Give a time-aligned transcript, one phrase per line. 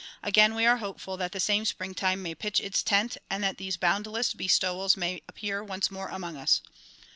[0.23, 3.77] Again we are hopeful that the same springtime may pitch its tent and that these
[3.77, 6.63] boundless bestowals may appear once more among us.